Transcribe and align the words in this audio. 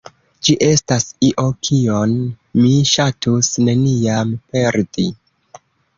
Ĝi 0.47 0.53
estas 0.67 1.03
io, 1.27 1.43
kion 1.67 2.15
mi 2.63 2.71
ŝatus 2.93 3.53
neniam 3.69 4.33
perdi. 4.55 5.07